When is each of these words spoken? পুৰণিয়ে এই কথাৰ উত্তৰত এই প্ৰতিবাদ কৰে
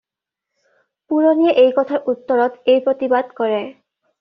পুৰণিয়ে 1.13 1.51
এই 1.65 1.69
কথাৰ 1.77 2.11
উত্তৰত 2.15 2.75
এই 2.75 2.83
প্ৰতিবাদ 2.89 3.33
কৰে 3.43 3.63